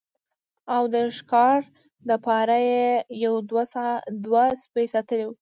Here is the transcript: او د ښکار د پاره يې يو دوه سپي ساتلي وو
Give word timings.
او 0.75 0.83
د 0.93 0.95
ښکار 1.17 1.59
د 2.07 2.09
پاره 2.25 2.57
يې 2.69 2.87
يو 3.23 3.33
دوه 4.25 4.43
سپي 4.63 4.85
ساتلي 4.93 5.23
وو 5.25 5.35